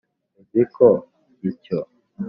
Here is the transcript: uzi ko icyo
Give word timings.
uzi 0.41 0.61
ko 0.75 0.87
icyo 1.49 1.77